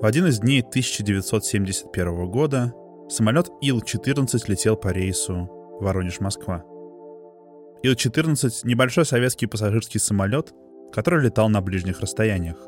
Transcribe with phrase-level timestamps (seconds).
[0.00, 2.74] В один из дней 1971 года
[3.08, 5.48] самолет Ил-14 летел по рейсу
[5.80, 6.64] Воронеж-Москва.
[7.82, 10.52] Ил-14— небольшой советский пассажирский самолет,
[10.92, 12.58] который летал на ближних расстояниях.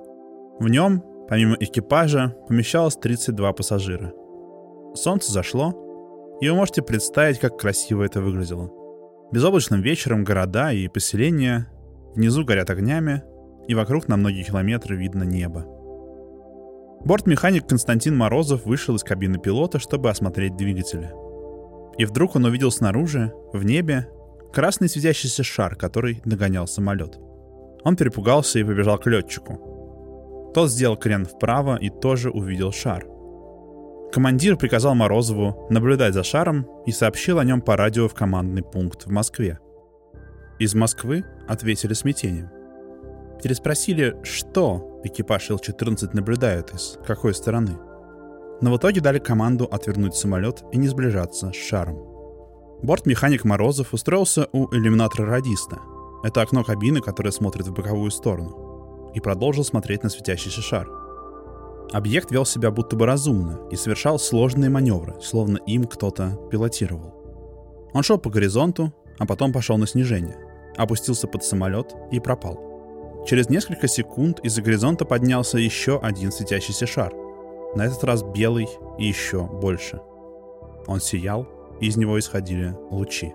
[0.59, 4.13] В нем, помимо экипажа, помещалось 32 пассажира.
[4.95, 8.71] Солнце зашло, и вы можете представить, как красиво это выглядело.
[9.33, 11.69] Безоблачным вечером города и поселения
[12.15, 13.23] внизу горят огнями,
[13.69, 15.76] и вокруг на многие километры видно небо.
[17.07, 21.13] Бортмеханик Константин Морозов вышел из кабины пилота, чтобы осмотреть двигатели.
[21.99, 24.09] И вдруг он увидел снаружи, в небе,
[24.53, 27.17] красный светящийся шар, который догонял самолет.
[27.85, 30.51] Он перепугался и побежал к летчику.
[30.53, 33.07] Тот сделал крен вправо и тоже увидел шар.
[34.13, 39.07] Командир приказал Морозову наблюдать за шаром и сообщил о нем по радио в командный пункт
[39.07, 39.61] в Москве.
[40.59, 42.56] Из Москвы ответили смятением.
[43.43, 47.79] Переспросили, что экипаж Ил-14 наблюдает и с какой стороны.
[48.61, 51.99] Но в итоге дали команду отвернуть самолет и не сближаться с шаром.
[52.83, 55.79] Бортмеханик Морозов устроился у иллюминатора радиста.
[56.23, 59.11] Это окно кабины, которое смотрит в боковую сторону.
[59.15, 60.89] И продолжил смотреть на светящийся шар.
[61.93, 67.15] Объект вел себя будто бы разумно и совершал сложные маневры, словно им кто-то пилотировал.
[67.95, 70.37] Он шел по горизонту, а потом пошел на снижение,
[70.77, 72.76] опустился под самолет и пропал.
[73.27, 77.13] Через несколько секунд из-за горизонта поднялся еще один светящийся шар.
[77.75, 78.69] На этот раз белый
[78.99, 80.01] и еще больше.
[80.87, 81.49] Он сиял,
[81.81, 83.35] и из него исходили лучи.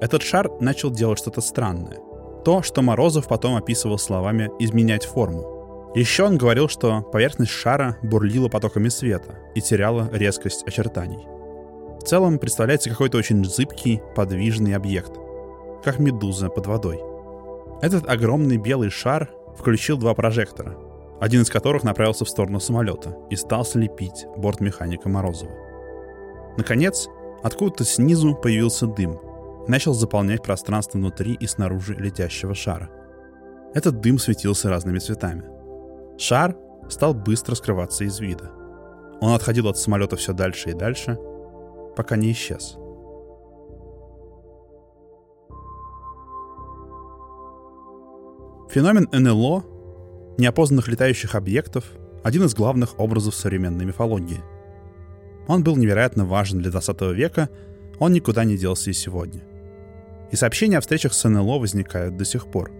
[0.00, 1.98] Этот шар начал делать что-то странное.
[2.44, 5.92] То, что Морозов потом описывал словами «изменять форму».
[5.94, 11.24] Еще он говорил, что поверхность шара бурлила потоками света и теряла резкость очертаний.
[12.00, 15.12] В целом представляется какой-то очень зыбкий, подвижный объект,
[15.84, 17.00] как медуза под водой.
[17.80, 20.76] Этот огромный белый шар включил два прожектора,
[21.20, 25.52] один из которых направился в сторону самолета и стал слепить борт механика Морозова.
[26.56, 27.08] Наконец,
[27.42, 29.20] откуда-то снизу появился дым
[29.68, 32.90] начал заполнять пространство внутри и снаружи летящего шара.
[33.74, 35.44] Этот дым светился разными цветами.
[36.18, 36.56] Шар
[36.88, 38.50] стал быстро скрываться из вида.
[39.20, 41.18] Он отходил от самолета все дальше и дальше,
[41.94, 42.78] пока не исчез.
[48.70, 49.64] Феномен НЛО,
[50.36, 51.84] неопознанных летающих объектов,
[52.22, 54.42] один из главных образов современной мифологии.
[55.46, 57.48] Он был невероятно важен для 20 века,
[57.98, 59.42] он никуда не делся и сегодня.
[60.30, 62.70] И сообщения о встречах с НЛО возникают до сих пор.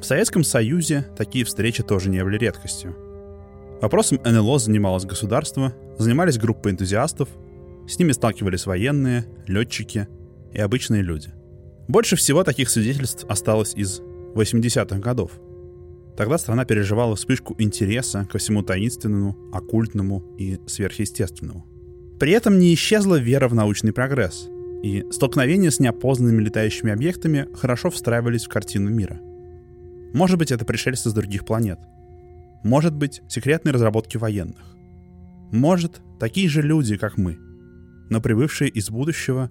[0.00, 2.96] В Советском Союзе такие встречи тоже не были редкостью.
[3.82, 7.28] Вопросом НЛО занималось государство, занимались группы энтузиастов,
[7.86, 10.08] с ними сталкивались военные, летчики
[10.54, 11.28] и обычные люди.
[11.88, 14.00] Больше всего таких свидетельств осталось из
[14.34, 15.32] 80-х годов.
[16.16, 21.66] Тогда страна переживала вспышку интереса ко всему таинственному, оккультному и сверхъестественному.
[22.20, 24.48] При этом не исчезла вера в научный прогресс,
[24.82, 29.20] и столкновения с неопознанными летающими объектами хорошо встраивались в картину мира.
[30.12, 31.78] Может быть, это пришельцы с других планет.
[32.62, 34.76] Может быть, секретные разработки военных.
[35.50, 37.38] Может, такие же люди, как мы,
[38.10, 39.50] но прибывшие из будущего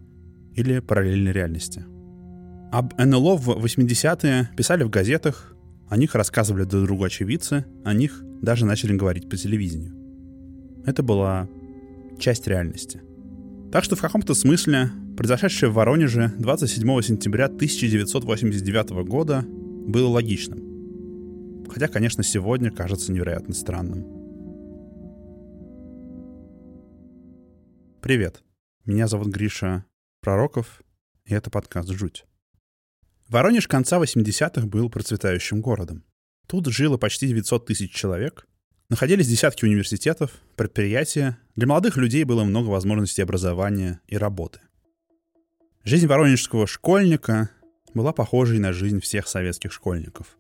[0.56, 1.86] или параллельной реальности–
[2.73, 5.56] об НЛО в 80-е писали в газетах,
[5.89, 9.94] о них рассказывали друг другу очевидцы, о них даже начали говорить по телевидению.
[10.84, 11.47] Это была
[12.17, 13.03] часть реальности.
[13.72, 21.67] Так что в каком-то смысле произошедшее в Воронеже 27 сентября 1989 года было логичным.
[21.69, 24.03] Хотя, конечно, сегодня кажется невероятно странным.
[28.01, 28.41] Привет,
[28.84, 29.85] меня зовут Гриша
[30.22, 30.81] Пророков,
[31.25, 32.25] и это подкаст «Жуть».
[33.34, 36.04] Воронеж конца 80-х был процветающим городом.
[36.46, 38.48] Тут жило почти 900 тысяч человек,
[38.90, 44.60] находились десятки университетов, предприятия, для молодых людей было много возможностей образования и работы.
[45.84, 47.50] Жизнь воронежского школьника
[47.96, 50.38] была похожей на жизнь всех советских школьников.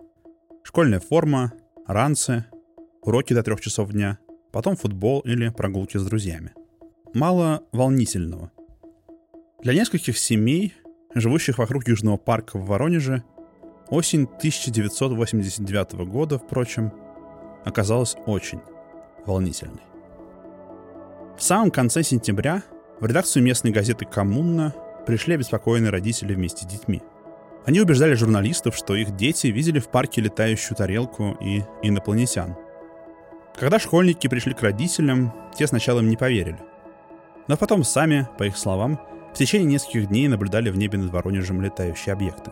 [0.63, 1.53] Школьная форма,
[1.87, 2.45] ранцы,
[3.01, 4.19] уроки до трех часов дня,
[4.51, 6.53] потом футбол или прогулки с друзьями.
[7.15, 8.51] Мало волнительного.
[9.63, 10.75] Для нескольких семей
[11.15, 13.23] живущих вокруг Южного парка в Воронеже,
[13.89, 16.91] осень 1989 года, впрочем,
[17.65, 18.59] оказалась очень
[19.25, 19.81] волнительной.
[21.37, 22.63] В самом конце сентября
[22.99, 24.73] в редакцию местной газеты «Коммуна»
[25.05, 27.01] пришли обеспокоенные родители вместе с детьми.
[27.65, 32.55] Они убеждали журналистов, что их дети видели в парке летающую тарелку и инопланетян.
[33.55, 36.59] Когда школьники пришли к родителям, те сначала им не поверили.
[37.47, 38.99] Но потом сами, по их словам,
[39.33, 42.51] в течение нескольких дней наблюдали в небе над Воронежем летающие объекты.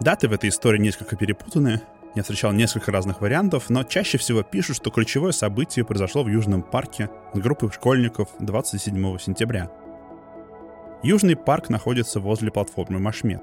[0.00, 1.80] Даты в этой истории несколько перепутаны,
[2.14, 6.62] Я встречал несколько разных вариантов, но чаще всего пишут, что ключевое событие произошло в Южном
[6.62, 9.70] парке с группой школьников 27 сентября.
[11.04, 13.42] Южный парк находится возле платформы Машмет.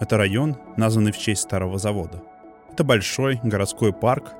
[0.00, 2.22] Это район, названный в честь старого завода.
[2.70, 4.34] Это большой городской парк,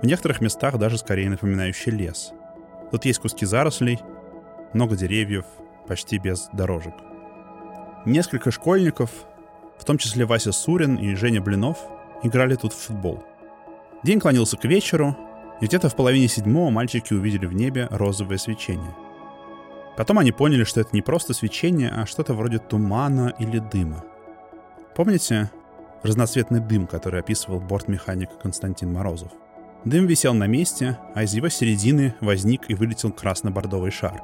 [0.00, 2.32] в некоторых местах даже скорее напоминающий лес.
[2.90, 3.98] Тут есть куски зарослей,
[4.72, 5.44] много деревьев,
[5.86, 6.94] почти без дорожек.
[8.08, 9.10] Несколько школьников,
[9.78, 11.76] в том числе Вася Сурин и Женя Блинов,
[12.22, 13.22] играли тут в футбол.
[14.02, 15.14] День клонился к вечеру,
[15.60, 18.94] и где-то в половине седьмого мальчики увидели в небе розовое свечение.
[19.94, 24.02] Потом они поняли, что это не просто свечение, а что-то вроде тумана или дыма.
[24.96, 25.50] Помните
[26.02, 29.32] разноцветный дым, который описывал бортмеханик Константин Морозов?
[29.84, 34.22] Дым висел на месте, а из его середины возник и вылетел красно-бордовый шар.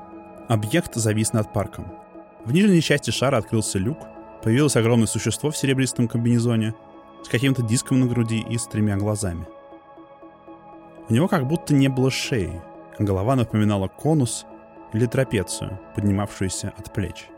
[0.49, 2.04] Объект завис над парком.
[2.45, 3.99] В нижней части шара открылся люк,
[4.43, 6.75] появилось огромное существо в серебристом комбинезоне
[7.23, 9.47] с каким-то диском на груди и с тремя глазами.
[11.09, 12.61] У него как будто не было шеи,
[12.99, 14.45] а голова напоминала конус
[14.93, 17.29] или трапецию, поднимавшуюся от плеч.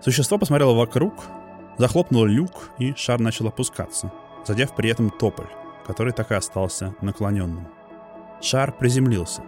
[0.00, 1.14] Существо посмотрело вокруг,
[1.78, 4.12] захлопнуло люк, и шар начал опускаться,
[4.44, 5.48] задев при этом тополь,
[5.86, 7.66] который так и остался наклоненным.
[8.40, 9.42] Шар приземлился.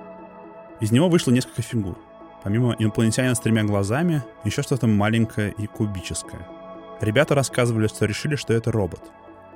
[0.81, 1.97] Из него вышло несколько фигур.
[2.45, 6.47] Помимо инопланетянина с тремя глазами, еще что-то маленькое и кубическое.
[7.01, 9.03] Ребята рассказывали, что решили, что это робот.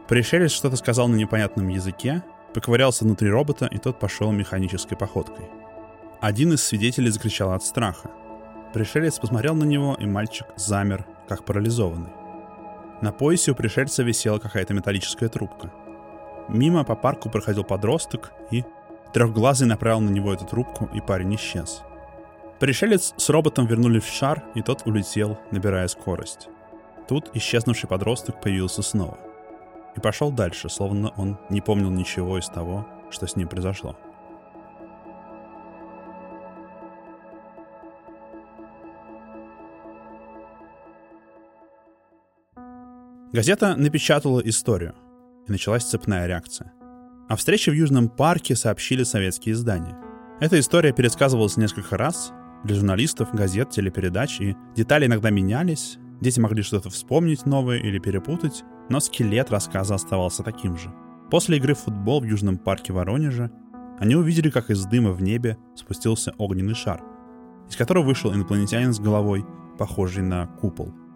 [0.08, 2.22] Пришелец что-то сказал на непонятном языке,
[2.54, 5.46] поковырялся внутри робота, и тот пошел механической походкой.
[6.20, 8.10] Один из свидетелей закричал от страха.
[8.72, 12.10] Пришелец посмотрел на него, и мальчик замер, как парализованный.
[13.02, 15.70] На поясе у пришельца висела какая-то металлическая трубка—
[16.48, 18.64] Мимо по парку проходил подросток, и
[19.12, 21.82] трехглазый направил на него эту трубку, и парень исчез.
[22.60, 26.48] Пришелец с роботом вернули в шар, и тот улетел, набирая скорость.
[27.08, 29.18] Тут исчезнувший подросток появился снова.
[29.96, 33.96] И пошел дальше, словно он не помнил ничего из того, что с ним произошло.
[43.32, 44.94] Газета напечатала историю—
[45.48, 46.72] и началась цепная реакция.
[47.28, 49.96] О встрече в Южном парке сообщили советские издания.
[50.40, 52.32] Эта история пересказывалась несколько раз
[52.64, 58.64] для журналистов, газет, телепередач, и детали иногда менялись, дети могли что-то вспомнить новое или перепутать,
[58.88, 60.92] но скелет рассказа оставался таким же.
[61.30, 63.50] После игры в футбол в Южном парке Воронежа
[63.98, 67.02] они увидели, как из дыма в небе спустился огненный шар,
[67.68, 69.44] из которого вышел инопланетянин с головой,
[69.78, 70.94] похожий на купол—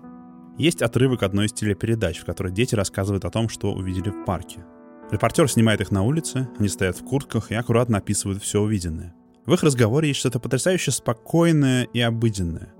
[0.59, 4.65] есть отрывок одной из телепередач, в которой дети рассказывают о том, что увидели в парке.
[5.11, 9.15] Репортер снимает их на улице, они стоят в куртках и аккуратно описывают все увиденное.
[9.47, 12.75] В их разговоре есть что-то потрясающе спокойное и обыденное.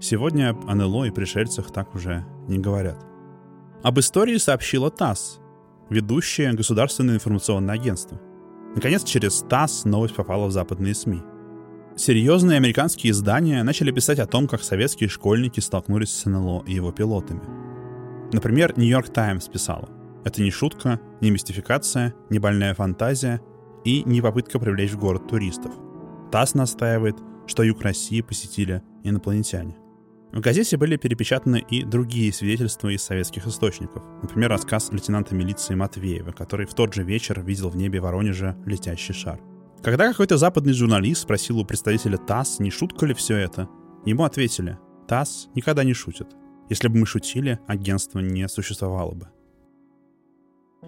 [0.00, 2.98] Сегодня об НЛО и пришельцах так уже не говорят.
[3.82, 5.40] Об истории сообщила ТАСС,
[5.90, 8.20] ведущее государственное информационное агентство.
[8.74, 11.22] Наконец, через ТАСС новость попала в западные СМИ–
[11.96, 16.90] Серьезные американские издания начали писать о том, как советские школьники столкнулись с НЛО и его
[16.90, 17.42] пилотами.
[18.32, 19.88] Например, Нью-Йорк Таймс писала,
[20.24, 23.40] это не шутка, не мистификация, не больная фантазия
[23.84, 25.72] и не попытка привлечь в город туристов.
[26.34, 27.14] ТАСС настаивает,
[27.46, 29.76] что юг России посетили инопланетяне.
[30.32, 34.02] В газете были перепечатаны и другие свидетельства из советских источников.
[34.20, 39.14] Например, рассказ лейтенанта милиции Матвеева, который в тот же вечер видел в небе Воронежа летящий
[39.14, 39.40] шар.
[39.80, 43.68] Когда какой-то западный журналист спросил у представителя ТАСС, не шутка ли все это,
[44.04, 46.34] ему ответили, ТАСС никогда не шутит.
[46.68, 49.28] Если бы мы шутили, агентство не существовало бы.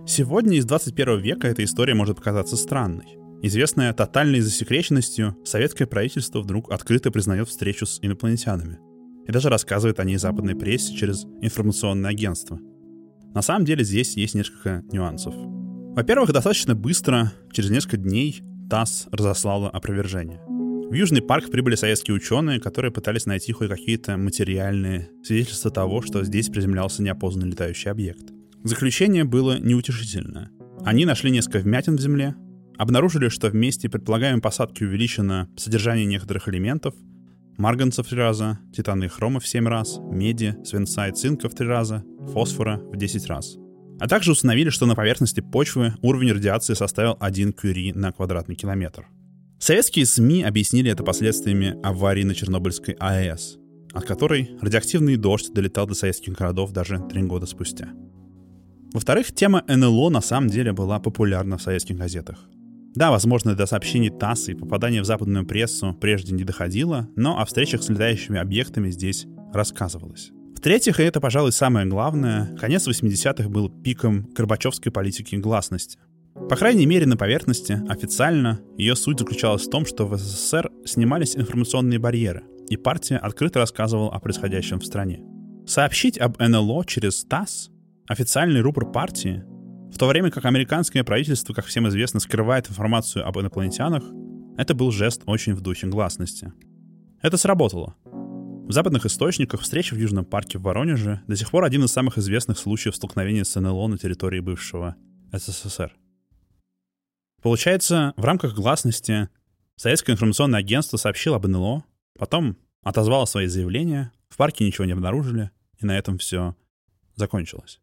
[0.08, 3.25] Сегодня из 21 века эта история может показаться странной.
[3.42, 8.78] Известная тотальной засекреченностью, советское правительство вдруг открыто признает встречу с инопланетянами
[9.28, 12.58] и даже рассказывает о ней западной прессе через информационное агентство.
[13.34, 15.34] На самом деле здесь есть несколько нюансов.
[15.36, 20.40] Во-первых, достаточно быстро, через несколько дней, ТАСС разослала опровержение.
[20.88, 26.24] В Южный парк прибыли советские ученые, которые пытались найти хоть какие-то материальные свидетельства того, что
[26.24, 28.32] здесь приземлялся неопознанный летающий объект.
[28.62, 30.50] Заключение было неутешительное.
[30.84, 32.36] Они нашли несколько вмятин в земле,
[32.78, 36.94] обнаружили, что в месте предполагаемой посадки увеличено содержание некоторых элементов,
[37.58, 41.54] марганца в три раза, титана и хрома в семь раз, меди, свинца и цинка в
[41.54, 43.56] три раза, фосфора в 10 раз—
[43.98, 49.08] а также установили, что на поверхности почвы уровень радиации составил 1 кюри на квадратный километр.
[49.58, 53.56] Советские СМИ объяснили это последствиями аварии на Чернобыльской АЭС,
[53.92, 57.88] от которой радиоактивный дождь долетал до советских городов даже три года спустя.
[58.92, 62.38] Во-вторых, тема НЛО на самом деле была популярна в советских газетах.
[62.96, 67.44] Да, возможно, до сообщений ТАСС и попадания в западную прессу прежде не доходило, но о
[67.44, 70.30] встречах с летающими объектами здесь рассказывалось.
[70.56, 75.98] В-третьих, и это, пожалуй, самое главное, конец 80-х был пиком Горбачевской политики гласности.
[76.48, 81.36] По крайней мере, на поверхности, официально, ее суть заключалась в том, что в СССР снимались
[81.36, 85.22] информационные барьеры, и партия открыто рассказывала о происходящем в стране.
[85.66, 87.70] Сообщить об НЛО через ТАСС,
[88.08, 89.44] официальный рупор партии,
[89.96, 94.04] в то время как американское правительство, как всем известно, скрывает информацию об инопланетянах,
[94.58, 96.52] это был жест очень в духе гласности.
[97.22, 97.96] Это сработало.
[98.04, 102.18] В западных источниках встреча в Южном парке в Воронеже до сих пор один из самых
[102.18, 104.96] известных случаев столкновения с НЛО на территории бывшего
[105.32, 105.96] СССР.
[107.40, 109.30] Получается, в рамках гласности
[109.76, 111.84] Советское информационное агентство сообщило об НЛО,
[112.18, 116.54] потом отозвало свои заявления, в парке ничего не обнаружили, и на этом все
[117.14, 117.80] закончилось.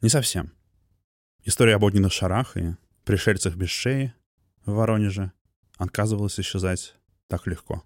[0.00, 0.50] Не совсем.
[1.46, 2.74] История об огненных шарах и
[3.04, 4.14] пришельцах без шеи
[4.64, 5.32] в Воронеже
[5.76, 6.94] отказывалась исчезать
[7.28, 7.82] так легко.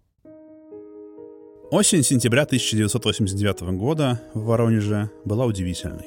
[1.73, 6.07] Осень сентября 1989 года в Воронеже была удивительной.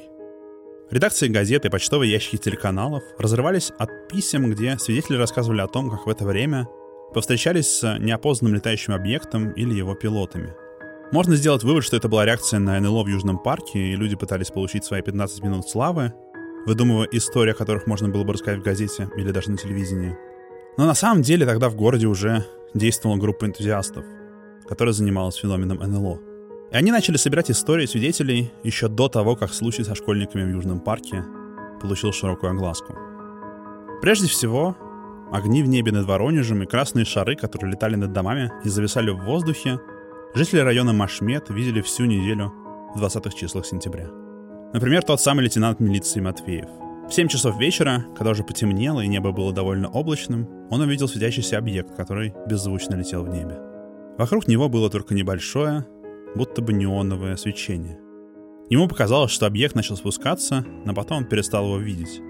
[0.90, 6.06] Редакции газет и почтовые ящики телеканалов разрывались от писем, где свидетели рассказывали о том, как
[6.06, 6.66] в это время
[7.12, 10.54] повстречались с неопознанным летающим объектом или его пилотами.
[11.12, 14.50] Можно сделать вывод, что это была реакция на НЛО в Южном парке, и люди пытались
[14.50, 16.14] получить свои 15 минут славы,
[16.66, 20.16] выдумывая истории, о которых можно было бы рассказать в газете или даже на телевидении.
[20.76, 24.04] Но на самом деле тогда в городе уже действовала группа энтузиастов,
[24.68, 26.20] которая занималась феноменом НЛО.
[26.72, 30.80] И они начали собирать истории свидетелей еще до того, как случай со школьниками в Южном
[30.80, 31.24] парке
[31.80, 32.96] получил широкую огласку.
[34.00, 34.76] Прежде всего,
[35.30, 39.24] огни в небе над Воронежем и красные шары, которые летали над домами и зависали в
[39.24, 39.80] воздухе,
[40.34, 42.52] жители района Машмет видели всю неделю
[42.94, 44.21] в 20-х числах сентября.
[44.72, 46.68] Например, тот самый лейтенант милиции Матвеев.
[47.06, 51.58] В 7 часов вечера, когда уже потемнело и небо было довольно облачным, он увидел светящийся
[51.58, 53.58] объект, который беззвучно летел в небе.
[54.16, 55.86] Вокруг него было только небольшое,
[56.34, 57.98] будто бы неоновое свечение.
[58.70, 62.22] Ему показалось, что объект начал спускаться, но потом он перестал его видеть.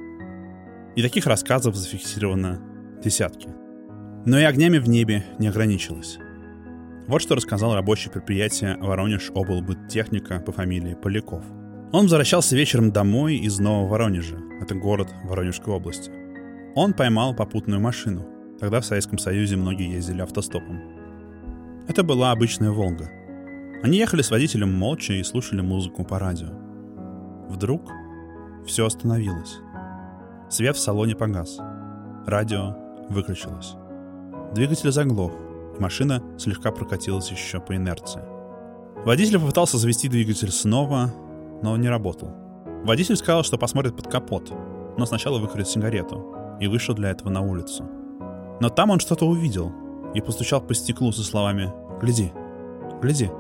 [0.97, 2.61] И таких рассказов зафиксировано
[3.05, 3.51] десятки.
[4.27, 6.19] Но и огнями в небе не ограничилось.
[7.07, 11.45] Вот что рассказал рабочий предприятия Воронеж облбыттехника по фамилии Поляков–
[11.93, 14.39] он возвращался вечером домой из Нового Воронежа.
[14.61, 16.11] Это город Воронежской области.
[16.75, 18.27] Он поймал попутную машину.
[18.59, 20.81] Тогда в Советском Союзе многие ездили автостопом.
[21.89, 23.11] Это была обычная «Волга».
[23.83, 26.49] Они ехали с водителем молча и слушали музыку по радио.
[27.49, 27.91] Вдруг
[28.65, 29.59] все остановилось.
[30.49, 31.59] Свет в салоне погас.
[32.27, 32.77] Радио
[33.11, 33.75] выключилось.
[34.55, 35.33] Двигатель заглох,
[35.77, 38.23] и машина слегка прокатилась еще по инерции.
[39.05, 41.13] Водитель попытался завести двигатель снова,
[41.63, 42.31] но он не работал.
[42.85, 44.53] Водитель сказал, что посмотрит под капот,
[44.99, 47.89] но сначала выкурит сигарету и вышел для этого на улицу.
[48.61, 49.73] Но там он что-то увидел
[50.15, 52.33] и постучал по стеклу со словами «Гляди,
[53.01, 53.31] гляди».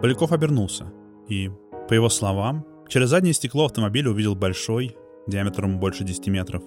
[0.00, 0.92] Поляков обернулся
[1.28, 1.50] и,
[1.88, 6.62] по его словам, через заднее стекло автомобиля увидел большой, диаметром больше 10 метров,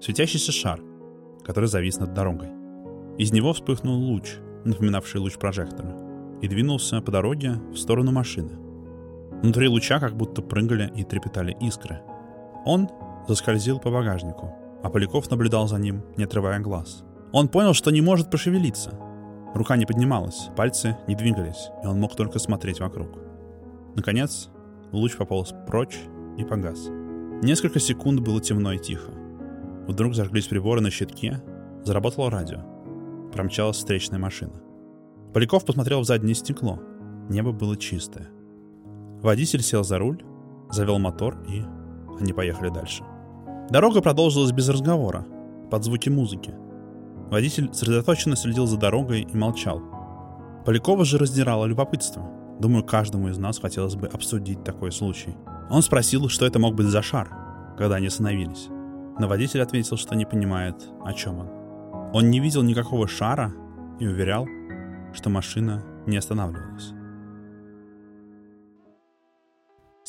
[0.00, 0.80] светящийся шар,
[1.44, 2.48] который завис над дорогой.
[3.18, 5.96] Из него вспыхнул луч, напоминавший луч прожектора,
[6.40, 8.58] и двинулся по дороге в сторону машины—
[9.42, 12.00] Внутри луча как будто прыгали и трепетали искры.
[12.64, 12.88] Он
[13.28, 14.52] заскользил по багажнику,
[14.82, 17.04] а Поляков наблюдал за ним, не отрывая глаз.
[17.32, 18.98] Он понял, что не может пошевелиться.
[19.54, 23.08] Рука не поднималась, пальцы не двигались, и он мог только смотреть вокруг.
[23.94, 24.50] Наконец,
[24.92, 25.98] луч пополз прочь
[26.36, 26.88] и погас.
[27.42, 29.12] Несколько секунд было темно и тихо.
[29.86, 31.40] Вдруг зажглись приборы на щитке,
[31.84, 32.60] заработало радио.
[33.32, 34.60] Промчалась встречная машина.
[35.32, 36.80] Поляков посмотрел в заднее стекло.
[37.28, 38.28] Небо было чистое.
[39.22, 40.22] Водитель сел за руль,
[40.70, 41.64] завел мотор, и
[42.20, 43.04] они поехали дальше.
[43.70, 45.26] Дорога продолжилась без разговора,
[45.70, 46.54] под звуки музыки.
[47.30, 49.82] Водитель сосредоточенно следил за дорогой и молчал.
[50.64, 52.22] Полякова же раздирало любопытство.
[52.60, 55.36] Думаю, каждому из нас хотелось бы обсудить такой случай.
[55.70, 57.28] Он спросил, что это мог быть за шар,
[57.76, 58.68] когда они остановились.
[59.18, 61.48] Но водитель ответил, что не понимает, о чем он.
[62.14, 63.52] Он не видел никакого шара
[63.98, 64.46] и уверял,
[65.12, 66.92] что машина не останавливалась.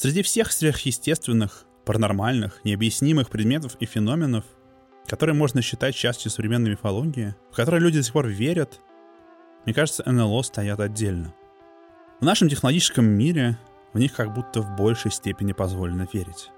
[0.01, 4.45] Среди всех сверхъестественных, паранормальных, необъяснимых предметов и феноменов,
[5.05, 8.79] которые можно считать частью современной мифологии, в которые люди до сих пор верят,
[9.65, 11.33] мне кажется, НЛО стоят отдельно.
[12.21, 13.59] В нашем технологическом мире
[13.91, 16.49] в них как будто в большей степени позволено верить.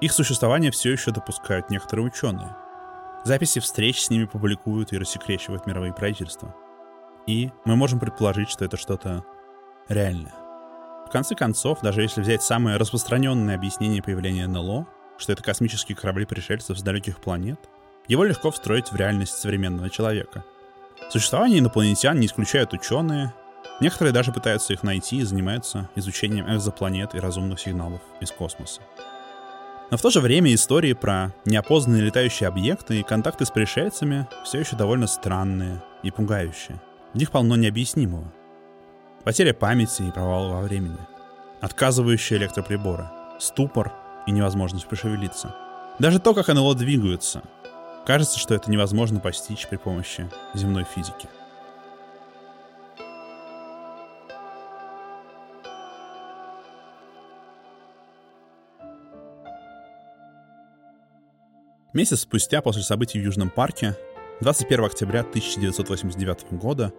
[0.00, 2.56] Их существование все еще допускают некоторые ученые.
[3.24, 6.52] Записи встреч с ними публикуют и рассекречивают мировые правительства.
[7.28, 9.24] И мы можем предположить, что это что-то
[9.88, 10.43] реальное.
[11.06, 14.86] В конце концов, даже если взять самое распространенное объяснение появления НЛО,
[15.18, 17.60] что это космические корабли пришельцев с далеких планет,
[18.08, 20.44] его легко встроить в реальность современного человека.
[21.10, 23.32] Существование инопланетян не исключают ученые,
[23.80, 28.82] некоторые даже пытаются их найти и занимаются изучением экзопланет и разумных сигналов из космоса.
[29.90, 34.60] Но в то же время истории про неопознанные летающие объекты и контакты с пришельцами все
[34.60, 36.80] еще довольно странные и пугающие.
[37.12, 38.32] В них полно необъяснимого.
[39.24, 40.98] Потеря памяти и провал во времени.
[41.62, 43.08] Отказывающие электроприборы.
[43.38, 43.90] Ступор
[44.26, 45.54] и невозможность пошевелиться.
[45.98, 47.42] Даже то, как НЛО двигаются.
[48.06, 51.26] Кажется, что это невозможно постичь при помощи земной физики.
[61.94, 63.96] Месяц спустя после событий в Южном парке,
[64.42, 66.92] 21 октября 1989 года,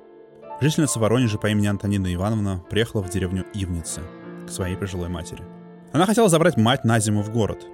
[0.62, 4.02] жительница Воронежа по имени Антонина Ивановна приехала в деревню Ивницы
[4.48, 5.44] к своей пожилой матери.
[5.92, 7.66] Она хотела забрать мать на зиму в город.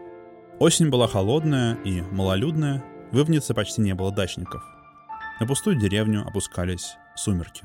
[0.59, 4.63] Осень была холодная и малолюдная, в Ивнице почти не было дачников.
[5.39, 7.63] На пустую деревню опускались сумерки.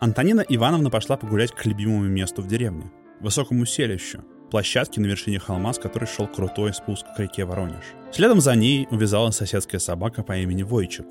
[0.00, 5.72] Антонина Ивановна пошла погулять к любимому месту в деревне, высокому селищу, площадке на вершине холма,
[5.72, 7.84] с которой шел крутой спуск к реке Воронеж.
[8.12, 11.06] Следом за ней увязалась соседская собака по имени Войчик.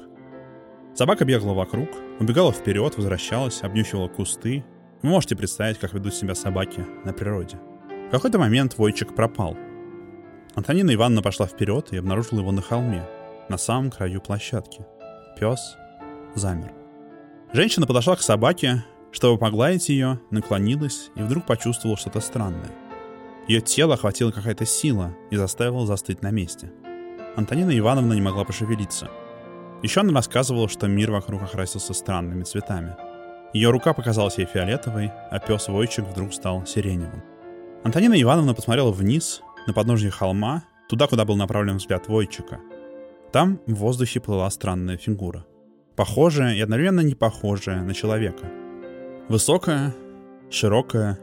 [0.98, 1.90] Собака бегала вокруг,
[2.20, 4.66] убегала вперед, возвращалась, обнюхивала кусты.
[5.04, 7.58] Вы можете представить, как ведут себя собаки на природе.
[8.08, 9.56] В какой-то момент Войчик пропал.
[10.56, 13.08] Антонина Ивановна пошла вперед и обнаружила его на холме,
[13.48, 14.86] на самом краю площадки.
[15.40, 15.78] Пес
[16.34, 16.74] замер.
[17.54, 22.72] Женщина подошла к собаке, чтобы погладить ее, наклонилась и вдруг почувствовала что-то странное—
[23.48, 26.70] ее тело охватила какая-то сила и заставила застыть на месте.
[27.38, 29.10] Антонина Ивановна не могла пошевелиться.
[29.84, 32.96] Еще она рассказывала, что мир вокруг окрасился странными цветами.
[33.54, 37.24] Ее рука показалась ей фиолетовой, а пес Войчик вдруг стал сиреневым.
[37.84, 42.60] Антонина Ивановна посмотрела вниз, на подножье холма, туда, куда был направлен взгляд Войчика.
[43.32, 45.46] Там в воздухе плыла странная фигура.
[45.96, 48.50] Похожая и одновременно не похожая на человека.
[49.30, 49.94] Высокая,
[50.50, 51.20] широкая,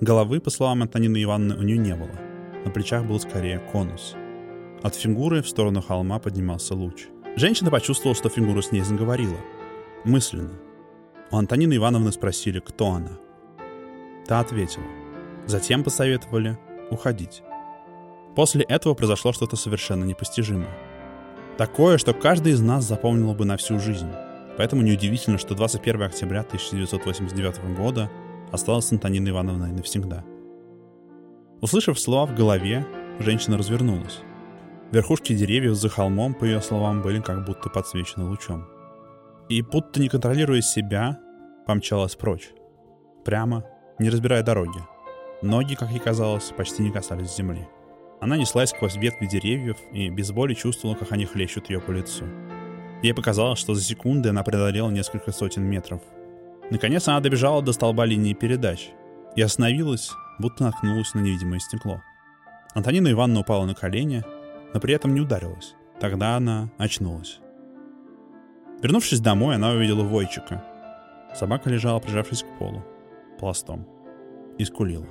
[0.00, 2.18] Головы, по словам Антонины Ивановны, у нее не было.
[2.64, 4.14] На плечах был скорее конус.
[4.82, 7.08] От фигуры в сторону холма поднимался луч.
[7.36, 9.38] Женщина почувствовала, что фигура с ней заговорила.
[10.04, 10.58] Мысленно.
[11.30, 13.12] У Антонины Ивановны спросили, кто она.
[14.26, 14.84] Та ответила.
[15.46, 16.58] Затем посоветовали
[16.90, 17.42] уходить.
[18.34, 20.70] После этого произошло что-то совершенно непостижимое.
[21.56, 24.10] Такое, что каждый из нас запомнил бы на всю жизнь.
[24.56, 28.10] Поэтому неудивительно, что 21 октября 1989 года
[28.50, 30.24] осталась с Антониной Ивановной навсегда.
[31.60, 32.86] Услышав слова в голове,
[33.18, 34.20] женщина развернулась.
[34.92, 38.66] Верхушки деревьев за холмом, по ее словам, были как будто подсвечены лучом.
[39.48, 41.18] И будто не контролируя себя,
[41.66, 42.50] помчалась прочь.
[43.24, 43.64] Прямо,
[43.98, 44.78] не разбирая дороги.
[45.42, 47.68] Ноги, как ей казалось, почти не касались земли.
[48.20, 52.24] Она неслась сквозь ветви деревьев и без боли чувствовала, как они хлещут ее по лицу.
[53.02, 56.00] Ей показалось, что за секунды она преодолела несколько сотен метров—
[56.70, 58.90] Наконец она добежала до столба линии передач
[59.34, 62.00] и остановилась, будто наткнулась на невидимое стекло.
[62.74, 64.22] Антонина Ивановна упала на колени,
[64.72, 65.74] но при этом не ударилась.
[66.00, 67.40] Тогда она очнулась.
[68.82, 70.64] Вернувшись домой, она увидела Войчика.
[71.34, 72.82] Собака лежала, прижавшись к полу,
[73.38, 73.86] пластом,
[74.58, 75.06] и скулила.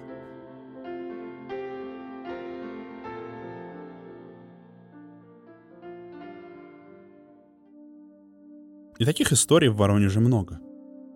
[8.98, 10.60] И таких историй в Воронеже много—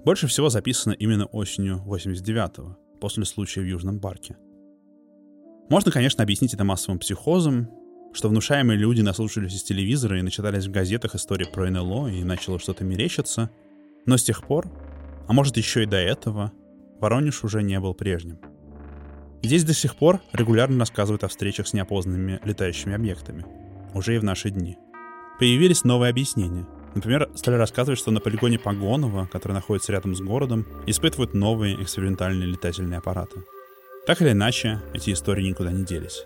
[0.04, 4.36] больше всего записано именно осенью 89-го, после случая в Южном парке.
[5.70, 7.70] Можно, конечно, объяснить это массовым психозом,
[8.14, 12.60] что внушаемые люди наслушались из телевизора и начитались в газетах истории про НЛО и начало
[12.60, 13.50] что-то мерещиться,
[14.06, 14.72] но с тех пор,
[15.28, 16.52] а может еще и до этого,
[17.00, 18.40] Воронеж уже не был прежним.
[19.42, 23.46] Здесь до сих пор регулярно рассказывают о встречах с неопознанными летающими объектами,
[23.94, 24.78] уже и в наши дни.
[25.40, 30.66] Появились новые объяснения— Например, стали рассказывать, что на полигоне Погонова, который находится рядом с городом,
[30.86, 33.44] испытывают новые экспериментальные летательные аппараты.
[34.06, 36.26] Так или иначе, эти истории никуда не делись.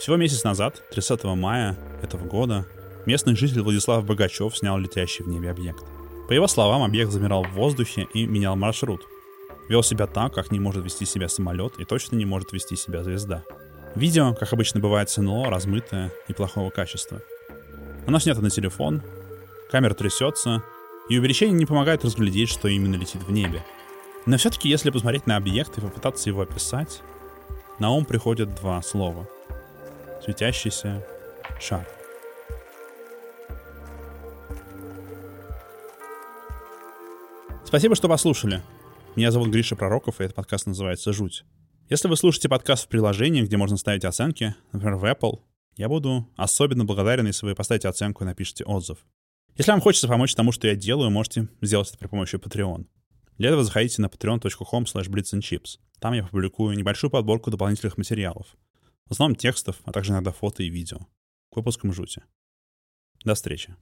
[0.00, 2.64] Всего месяц назад, 30 мая этого года,
[3.04, 5.84] местный житель Владислав Богачев снял летящий в небе объект.
[6.26, 9.02] По его словам, объект замирал в воздухе и менял маршрут.
[9.68, 13.02] Вел себя так, как не может вести себя самолет и точно не может вести себя
[13.02, 13.44] звезда.
[13.94, 17.20] Видео, как обычно бывает с НЛО, размытое и плохого качества.
[18.06, 19.02] Оно снято на телефон,
[19.70, 20.62] камера трясется,
[21.10, 23.62] и увеличение не помогает разглядеть, что именно летит в небе.
[24.24, 27.02] Но все-таки, если посмотреть на объект и попытаться его описать,
[27.78, 29.28] на ум приходят два слова.
[30.22, 31.02] Светящийся
[31.58, 31.86] шар.
[37.64, 38.62] Спасибо, что послушали.
[39.16, 41.44] Меня зовут Гриша Пророков, и этот подкаст называется «Жуть».
[41.88, 45.40] Если вы слушаете подкаст в приложении, где можно ставить оценки, например, в Apple,
[45.76, 48.98] я буду особенно благодарен, если вы поставите оценку и напишите отзыв.
[49.56, 52.86] Если вам хочется помочь тому, что я делаю, можете сделать это при помощи Patreon.
[53.38, 55.78] Для этого заходите на patreon.com slash.
[55.98, 58.46] Там я публикую небольшую подборку дополнительных материалов.
[59.10, 61.00] В основном текстов, а также иногда фото и видео.
[61.50, 62.22] К выпускам жути.
[63.24, 63.74] До встречи.